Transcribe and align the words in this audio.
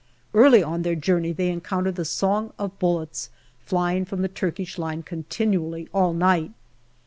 Early 0.33 0.63
on 0.63 0.81
their 0.81 0.95
journey 0.95 1.31
they 1.31 1.51
encounter 1.51 1.91
the 1.91 2.05
song 2.05 2.53
of 2.57 2.79
bullets 2.79 3.29
flying 3.59 4.03
from 4.05 4.23
the 4.23 4.27
Turkish 4.27 4.79
line 4.79 5.03
continually 5.03 5.89
all 5.93 6.11
night. 6.13 6.53